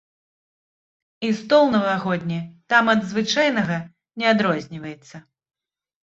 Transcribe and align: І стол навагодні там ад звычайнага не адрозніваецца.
І 1.27 1.29
стол 1.39 1.65
навагодні 1.75 2.39
там 2.73 2.85
ад 2.93 3.01
звычайнага 3.11 3.77
не 4.23 4.29
адрозніваецца. 4.33 5.15